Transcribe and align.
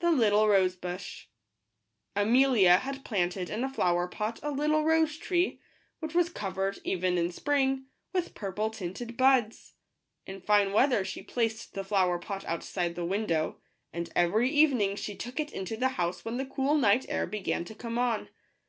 Digitized 0.00 0.80
by 0.80 0.94
v^ooQle 0.96 1.28
Ztttl* 2.16 2.32
MELTA 2.32 2.78
had 2.80 3.04
planted 3.04 3.48
in 3.48 3.62
a 3.62 3.68
flower 3.68 4.06
f&PSI 4.08 4.16
pot 4.18 4.40
a 4.42 4.50
little 4.50 4.82
rose 4.82 5.16
tree, 5.16 5.60
which 6.00 6.16
was 6.16 6.30
co 6.30 6.50
vered, 6.50 6.80
even 6.82 7.16
in 7.16 7.30
spring, 7.30 7.86
with 8.12 8.34
purple 8.34 8.70
w 8.70 8.76
* 8.78 8.78
tinted 8.80 9.16
buds. 9.16 9.74
In 10.26 10.40
fine 10.40 10.72
weather 10.72 11.04
she 11.04 11.22
placed 11.22 11.74
the 11.74 11.84
flower 11.84 12.18
pot 12.18 12.44
outside 12.46 12.96
the 12.96 13.04
window; 13.06 13.60
and 13.92 14.10
every 14.16 14.50
evening 14.50 14.96
she 14.96 15.14
took 15.14 15.38
it 15.38 15.52
into 15.52 15.76
the 15.76 15.90
house 15.90 16.24
when 16.24 16.38
the 16.38 16.46
cool 16.46 16.74
night 16.74 17.06
air 17.08 17.24
began 17.24 17.64
to 17.66 17.74
come 17.76 17.98
on. 17.98 18.30